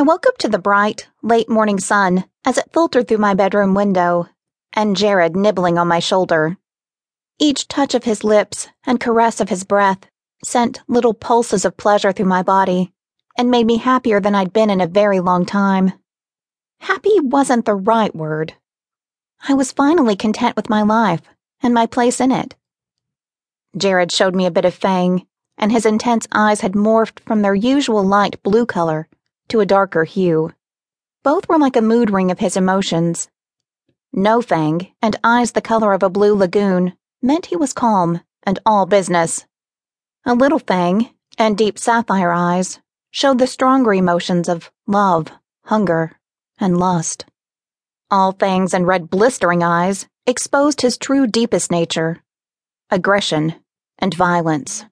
I 0.00 0.02
woke 0.02 0.24
up 0.26 0.38
to 0.38 0.48
the 0.48 0.58
bright, 0.58 1.08
late 1.20 1.50
morning 1.50 1.78
sun 1.78 2.24
as 2.42 2.56
it 2.56 2.72
filtered 2.72 3.06
through 3.06 3.18
my 3.18 3.34
bedroom 3.34 3.74
window, 3.74 4.30
and 4.72 4.96
Jared 4.96 5.36
nibbling 5.36 5.76
on 5.76 5.88
my 5.88 5.98
shoulder. 5.98 6.56
Each 7.38 7.68
touch 7.68 7.94
of 7.94 8.04
his 8.04 8.24
lips 8.24 8.66
and 8.86 8.98
caress 8.98 9.42
of 9.42 9.50
his 9.50 9.62
breath 9.62 10.06
sent 10.42 10.80
little 10.88 11.12
pulses 11.12 11.66
of 11.66 11.76
pleasure 11.76 12.12
through 12.12 12.32
my 12.32 12.42
body 12.42 12.94
and 13.36 13.50
made 13.50 13.66
me 13.66 13.76
happier 13.76 14.20
than 14.20 14.34
I'd 14.34 14.54
been 14.54 14.70
in 14.70 14.80
a 14.80 14.86
very 14.86 15.20
long 15.20 15.44
time. 15.44 15.92
Happy 16.78 17.20
wasn't 17.20 17.66
the 17.66 17.74
right 17.74 18.16
word. 18.16 18.54
I 19.46 19.52
was 19.52 19.70
finally 19.70 20.16
content 20.16 20.56
with 20.56 20.70
my 20.70 20.80
life 20.80 21.24
and 21.62 21.74
my 21.74 21.84
place 21.84 22.22
in 22.22 22.32
it. 22.32 22.56
Jared 23.76 24.10
showed 24.10 24.34
me 24.34 24.46
a 24.46 24.50
bit 24.50 24.64
of 24.64 24.72
fang, 24.72 25.26
and 25.58 25.70
his 25.70 25.84
intense 25.84 26.26
eyes 26.32 26.62
had 26.62 26.72
morphed 26.72 27.20
from 27.20 27.42
their 27.42 27.54
usual 27.54 28.02
light 28.02 28.42
blue 28.42 28.64
color 28.64 29.06
to 29.50 29.60
a 29.60 29.66
darker 29.66 30.04
hue. 30.04 30.52
Both 31.22 31.48
were 31.48 31.58
like 31.58 31.76
a 31.76 31.82
mood 31.82 32.10
ring 32.10 32.30
of 32.30 32.38
his 32.38 32.56
emotions. 32.56 33.28
No 34.12 34.40
fang, 34.42 34.92
and 35.02 35.16
eyes 35.22 35.52
the 35.52 35.60
color 35.60 35.92
of 35.92 36.02
a 36.02 36.10
blue 36.10 36.34
lagoon, 36.34 36.94
meant 37.22 37.46
he 37.46 37.56
was 37.56 37.72
calm 37.72 38.22
and 38.42 38.58
all 38.64 38.86
business. 38.86 39.44
A 40.24 40.34
little 40.34 40.58
fang 40.58 41.10
and 41.38 41.56
deep 41.56 41.78
sapphire 41.78 42.32
eyes 42.32 42.80
showed 43.10 43.38
the 43.38 43.46
stronger 43.46 43.92
emotions 43.92 44.48
of 44.48 44.70
love, 44.86 45.28
hunger, 45.64 46.18
and 46.58 46.78
lust. 46.78 47.26
All 48.10 48.32
fangs 48.32 48.74
and 48.74 48.86
red 48.86 49.10
blistering 49.10 49.62
eyes 49.62 50.06
exposed 50.26 50.80
his 50.80 50.98
true 50.98 51.26
deepest 51.26 51.70
nature 51.70 52.22
aggression 52.90 53.54
and 53.98 54.14
violence. 54.14 54.84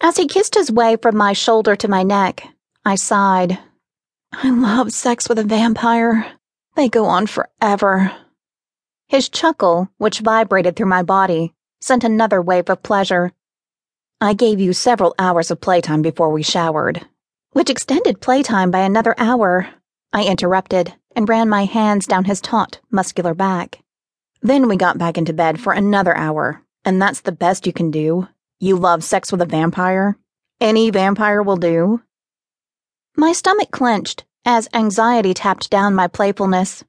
As 0.00 0.16
he 0.16 0.26
kissed 0.26 0.54
his 0.54 0.70
way 0.70 0.96
from 0.96 1.16
my 1.16 1.32
shoulder 1.32 1.74
to 1.76 1.88
my 1.88 2.02
neck, 2.02 2.46
I 2.84 2.96
sighed. 2.96 3.60
I 4.32 4.50
love 4.50 4.92
sex 4.92 5.28
with 5.28 5.38
a 5.38 5.44
vampire. 5.44 6.32
They 6.74 6.88
go 6.88 7.04
on 7.04 7.28
forever. 7.28 8.10
His 9.06 9.28
chuckle, 9.28 9.88
which 9.98 10.18
vibrated 10.18 10.74
through 10.74 10.86
my 10.86 11.04
body, 11.04 11.54
sent 11.80 12.02
another 12.02 12.42
wave 12.42 12.68
of 12.68 12.82
pleasure. 12.82 13.30
I 14.20 14.34
gave 14.34 14.58
you 14.58 14.72
several 14.72 15.14
hours 15.16 15.52
of 15.52 15.60
playtime 15.60 16.02
before 16.02 16.30
we 16.32 16.42
showered, 16.42 17.06
which 17.52 17.70
extended 17.70 18.20
playtime 18.20 18.72
by 18.72 18.80
another 18.80 19.14
hour. 19.16 19.68
I 20.12 20.24
interrupted 20.24 20.92
and 21.14 21.28
ran 21.28 21.48
my 21.48 21.66
hands 21.66 22.06
down 22.06 22.24
his 22.24 22.40
taut, 22.40 22.80
muscular 22.90 23.34
back. 23.34 23.78
Then 24.40 24.66
we 24.66 24.76
got 24.76 24.98
back 24.98 25.16
into 25.16 25.32
bed 25.32 25.60
for 25.60 25.72
another 25.72 26.16
hour, 26.16 26.62
and 26.84 27.00
that's 27.00 27.20
the 27.20 27.30
best 27.30 27.64
you 27.64 27.72
can 27.72 27.92
do. 27.92 28.26
You 28.58 28.76
love 28.76 29.04
sex 29.04 29.30
with 29.30 29.40
a 29.40 29.46
vampire? 29.46 30.16
Any 30.60 30.90
vampire 30.90 31.42
will 31.44 31.56
do? 31.56 32.00
My 33.16 33.32
stomach 33.32 33.70
clenched 33.70 34.24
as 34.44 34.68
anxiety 34.72 35.34
tapped 35.34 35.68
down 35.68 35.94
my 35.94 36.08
playfulness. 36.08 36.82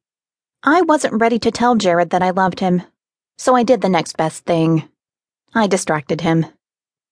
I 0.63 0.81
wasn't 0.81 1.19
ready 1.19 1.37
to 1.39 1.51
tell 1.51 1.75
Jared 1.75 2.11
that 2.11 2.23
I 2.23 2.29
loved 2.29 2.61
him, 2.61 2.81
so 3.37 3.55
I 3.55 3.63
did 3.63 3.81
the 3.81 3.89
next 3.89 4.15
best 4.15 4.45
thing. 4.45 4.87
I 5.53 5.67
distracted 5.67 6.21
him. 6.21 6.45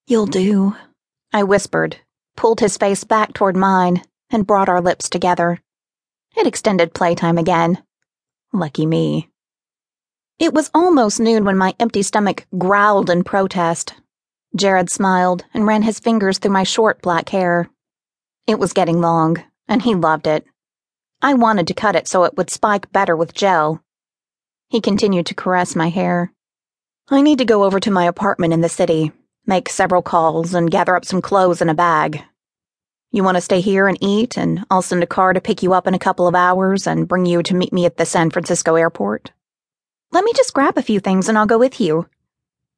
You'll 0.08 0.28
do, 0.28 0.76
I 1.34 1.44
whispered, 1.44 1.98
pulled 2.38 2.62
his 2.62 2.78
face 2.78 3.04
back 3.04 3.34
toward 3.34 3.58
mine, 3.58 4.02
and 4.30 4.48
brought 4.48 4.70
our 4.70 4.82
lips 4.82 5.10
together. 5.10 5.60
It 6.38 6.48
extended 6.48 6.94
playtime 6.94 7.38
again. 7.38 7.84
Lucky 8.54 8.86
me. 8.86 9.30
It 10.40 10.54
was 10.54 10.72
almost 10.74 11.20
noon 11.20 11.44
when 11.44 11.58
my 11.58 11.76
empty 11.80 12.02
stomach 12.02 12.48
growled 12.58 13.10
in 13.10 13.26
protest. 13.26 13.94
Jared 14.56 14.90
smiled 14.90 15.44
and 15.54 15.68
ran 15.68 15.84
his 15.84 16.00
fingers 16.00 16.40
through 16.40 16.52
my 16.52 16.64
short 16.64 17.02
black 17.02 17.30
hair. 17.30 17.70
It 18.48 18.60
was 18.60 18.74
getting 18.74 19.02
long, 19.02 19.44
and 19.68 19.82
he 19.82 19.96
loved 19.96 20.28
it. 20.28 20.46
I 21.22 21.34
wanted 21.36 21.68
to 21.68 21.74
cut 21.74 21.96
it 21.96 22.08
so 22.08 22.24
it 22.24 22.36
would 22.36 22.50
spike 22.50 22.92
better 22.92 23.16
with 23.16 23.34
gel. 23.34 23.84
He 24.70 24.82
continued 24.82 25.28
to 25.28 25.36
caress 25.36 25.76
my 25.76 25.90
hair. 25.90 26.34
I 27.10 27.22
need 27.22 27.38
to 27.40 27.46
go 27.46 27.64
over 27.64 27.80
to 27.80 27.92
my 27.92 28.06
apartment 28.06 28.54
in 28.54 28.62
the 28.62 28.70
city, 28.70 29.12
make 29.46 29.70
several 29.70 30.02
calls, 30.02 30.54
and 30.54 30.72
gather 30.72 30.96
up 30.96 31.06
some 31.06 31.22
clothes 31.22 31.62
in 31.62 31.70
a 31.70 31.76
bag. 31.76 32.24
You 33.12 33.24
want 33.24 33.36
to 33.36 33.42
stay 33.42 33.60
here 33.60 33.88
and 33.88 33.98
eat, 34.02 34.38
and 34.38 34.66
I'll 34.72 34.82
send 34.82 35.04
a 35.04 35.08
car 35.08 35.34
to 35.34 35.42
pick 35.42 35.62
you 35.62 35.74
up 35.74 35.86
in 35.86 35.94
a 35.94 36.00
couple 36.00 36.28
of 36.28 36.36
hours 36.36 36.88
and 36.88 37.08
bring 37.08 37.26
you 37.26 37.44
to 37.44 37.54
meet 37.54 37.74
me 37.74 37.86
at 37.86 37.98
the 37.98 38.06
San 38.06 38.30
Francisco 38.30 38.76
airport? 38.76 39.32
Let 40.12 40.24
me 40.24 40.32
just 40.36 40.54
grab 40.54 40.78
a 40.78 40.82
few 40.82 41.00
things 41.00 41.30
and 41.30 41.38
I'll 41.38 41.46
go 41.46 41.58
with 41.58 41.80
you. 41.80 42.08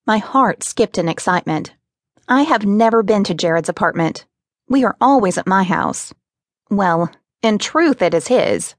My 0.05 0.17
heart 0.17 0.63
skipped 0.63 0.97
in 0.97 1.07
excitement. 1.07 1.73
I 2.27 2.41
have 2.41 2.65
never 2.65 3.03
been 3.03 3.23
to 3.25 3.33
Jared's 3.33 3.69
apartment. 3.69 4.25
We 4.73 4.85
are 4.85 4.97
always 4.99 5.37
at 5.37 5.45
my 5.45 5.61
house. 5.61 6.15
Well, 6.71 7.11
in 7.43 7.59
truth, 7.59 8.01
it 8.01 8.15
is 8.15 8.27
his. 8.27 8.73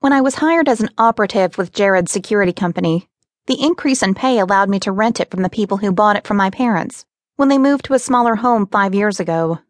When 0.00 0.12
I 0.12 0.22
was 0.22 0.34
hired 0.34 0.68
as 0.68 0.80
an 0.80 0.90
operative 0.98 1.56
with 1.56 1.72
Jared's 1.72 2.10
security 2.10 2.52
company, 2.52 3.08
the 3.46 3.62
increase 3.62 4.02
in 4.02 4.14
pay 4.14 4.40
allowed 4.40 4.68
me 4.68 4.80
to 4.80 4.90
rent 4.90 5.20
it 5.20 5.30
from 5.30 5.42
the 5.42 5.48
people 5.48 5.76
who 5.76 5.92
bought 5.92 6.16
it 6.16 6.26
from 6.26 6.36
my 6.36 6.50
parents 6.50 7.04
when 7.36 7.48
they 7.48 7.58
moved 7.58 7.84
to 7.84 7.94
a 7.94 8.00
smaller 8.00 8.34
home 8.34 8.66
five 8.66 8.92
years 8.92 9.20
ago. 9.20 9.60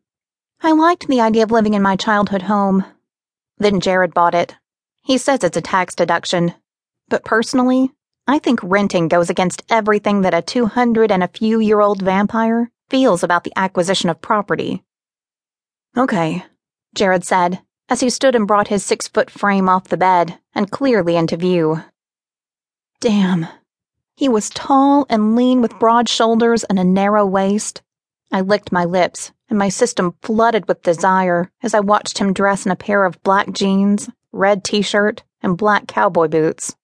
I 0.63 0.73
liked 0.73 1.07
the 1.09 1.21
idea 1.21 1.43
of 1.43 1.51
living 1.51 1.75
in 1.75 1.83
my 1.83 1.95
childhood 1.95 2.41
home. 2.41 2.87
Then 3.59 3.81
Jared 3.81 4.15
bought 4.15 4.35
it. 4.35 4.57
He 5.03 5.19
says 5.19 5.45
it's 5.45 5.59
a 5.59 5.61
tax 5.61 5.95
deduction. 5.95 6.55
But 7.11 7.23
personally, 7.23 7.93
I 8.27 8.39
think 8.39 8.61
renting 8.63 9.09
goes 9.09 9.29
against 9.29 9.63
everything 9.69 10.23
that 10.23 10.33
a 10.33 10.41
200 10.41 11.13
and 11.13 11.23
a 11.23 11.29
few 11.29 11.61
year 11.61 11.83
old 11.83 12.01
vampire 12.01 12.71
feels 12.89 13.23
about 13.23 13.45
the 13.45 13.53
acquisition 13.57 14.09
of 14.09 14.23
property. 14.23 14.85
Okay, 15.97 16.45
Jared 16.95 17.25
said, 17.25 17.61
as 17.89 18.01
he 18.01 18.11
stood 18.11 18.35
and 18.37 18.47
brought 18.47 18.69
his 18.69 18.85
six 18.85 19.09
foot 19.09 19.31
frame 19.31 19.69
off 19.69 19.89
the 19.89 19.97
bed 19.97 20.39
and 20.55 20.71
clearly 20.71 21.17
into 21.17 21.37
view. 21.37 21.83
Damn. 23.01 23.49
He 24.15 24.29
was 24.29 24.51
tall 24.51 25.07
and 25.09 25.35
lean 25.35 25.61
with 25.63 25.79
broad 25.79 26.09
shoulders 26.09 26.63
and 26.65 26.79
a 26.79 26.85
narrow 26.85 27.27
waist. 27.27 27.83
I 28.31 28.43
licked 28.43 28.71
my 28.71 28.85
lips, 28.85 29.33
and 29.49 29.59
my 29.59 29.69
system 29.69 30.15
flooded 30.23 30.69
with 30.69 30.83
desire 30.83 31.51
as 31.63 31.75
I 31.75 31.81
watched 31.81 32.19
him 32.19 32.33
dress 32.33 32.65
in 32.65 32.71
a 32.71 32.77
pair 32.77 33.05
of 33.05 33.23
black 33.23 33.51
jeans, 33.53 34.09
red 34.31 34.63
t 34.63 34.83
shirt, 34.83 35.25
and 35.43 35.57
black 35.57 35.89
cowboy 35.89 36.29
boots. 36.29 36.77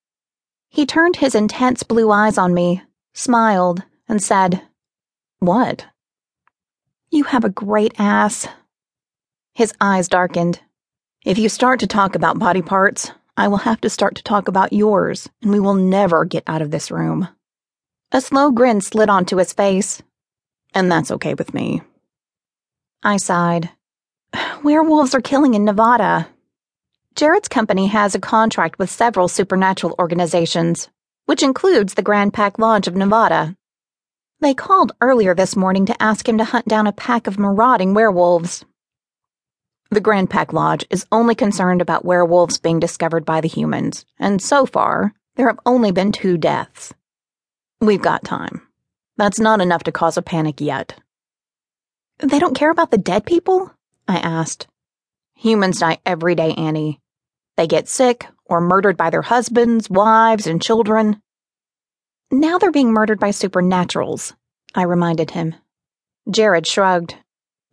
He 0.69 0.87
turned 0.87 1.17
his 1.17 1.35
intense 1.35 1.83
blue 1.83 2.11
eyes 2.11 2.39
on 2.39 2.53
me, 2.53 2.83
smiled, 3.13 3.85
and 4.09 4.23
said, 4.23 4.63
What? 5.39 5.87
You 7.11 7.25
have 7.25 7.45
a 7.45 7.51
great 7.51 7.95
ass. 7.99 8.49
His 9.57 9.73
eyes 9.81 10.07
darkened, 10.07 10.61
if 11.25 11.39
you 11.39 11.49
start 11.49 11.81
to 11.81 11.87
talk 11.87 12.15
about 12.15 12.39
body 12.39 12.61
parts, 12.61 13.11
I 13.39 13.49
will 13.49 13.57
have 13.57 13.81
to 13.81 13.89
start 13.89 14.15
to 14.17 14.23
talk 14.23 14.49
about 14.49 14.75
yours, 14.75 15.31
and 15.41 15.51
we 15.51 15.61
will 15.61 15.73
never 15.73 16.27
get 16.27 16.45
out 16.47 16.61
of 16.61 16.71
this 16.71 16.91
room. 16.91 17.29
A 18.13 18.21
slow 18.21 18.51
grin 18.51 18.83
slid 18.83 19.09
onto 19.09 19.39
his 19.39 19.55
face, 19.55 20.03
and 20.75 20.93
that's 20.93 21.11
okay 21.11 21.33
with 21.33 21.55
me. 21.55 21.81
I 23.03 23.17
sighed. 23.17 23.71
Werewolves 24.63 25.15
are 25.15 25.23
killing 25.23 25.55
in 25.55 25.65
Nevada. 25.65 26.29
Jared's 27.15 27.49
company 27.49 27.87
has 27.87 28.15
a 28.15 28.21
contract 28.21 28.79
with 28.79 28.91
several 28.91 29.27
supernatural 29.27 29.95
organizations, 29.99 30.91
which 31.25 31.43
includes 31.43 31.95
the 31.95 32.03
Grand 32.03 32.35
Pack 32.35 32.59
Lodge 32.59 32.89
of 32.89 32.95
Nevada. 32.95 33.57
They 34.39 34.53
called 34.53 34.93
earlier 35.01 35.35
this 35.35 35.57
morning 35.57 35.87
to 35.87 36.03
ask 36.03 36.29
him 36.29 36.37
to 36.37 36.45
hunt 36.45 36.69
down 36.69 36.87
a 36.87 36.93
pack 36.93 37.27
of 37.27 37.39
marauding 37.39 37.95
werewolves. 37.95 38.67
The 39.91 40.01
Grand 40.01 40.31
Pack 40.31 40.53
Lodge 40.53 40.85
is 40.91 41.07
only 41.13 41.35
concerned 41.35 41.81
about 41.81 42.05
werewolves 42.05 42.59
being 42.59 42.81
discovered 42.81 43.25
by 43.25 43.41
the 43.41 43.49
humans, 43.49 44.05
and 44.19 44.43
so 44.43 44.67
far, 44.67 45.15
there 45.37 45.47
have 45.47 45.61
only 45.65 45.93
been 45.93 46.13
two 46.13 46.37
deaths. 46.37 46.93
We've 47.81 48.03
got 48.03 48.25
time. 48.25 48.63
That's 49.17 49.39
not 49.39 49.61
enough 49.61 49.85
to 49.85 49.93
cause 49.93 50.17
a 50.17 50.23
panic 50.23 50.61
yet. 50.61 50.99
They 52.19 52.39
don't 52.39 52.57
care 52.57 52.71
about 52.71 52.91
the 52.91 52.99
dead 52.99 53.27
people? 53.27 53.71
I 54.09 54.17
asked. 54.17 54.67
Humans 55.37 55.81
die 55.81 55.99
every 56.05 56.35
day, 56.35 56.53
Annie. 56.55 57.01
They 57.57 57.67
get 57.67 57.89
sick 57.89 58.27
or 58.45 58.61
murdered 58.61 58.97
by 58.97 59.11
their 59.11 59.23
husbands, 59.23 59.89
wives, 59.89 60.47
and 60.47 60.61
children. 60.61 61.23
Now 62.31 62.59
they're 62.59 62.73
being 62.73 62.93
murdered 62.93 63.21
by 63.21 63.31
supernaturals, 63.31 64.35
I 64.75 64.83
reminded 64.83 65.31
him. 65.31 65.55
Jared 66.29 66.67
shrugged. 66.67 67.17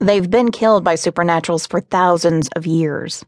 They've 0.03 0.29
been 0.29 0.51
killed 0.51 0.83
by 0.83 0.95
supernaturals 0.95 1.65
for 1.65 1.79
thousands 1.79 2.49
of 2.57 2.67
years. 2.67 3.23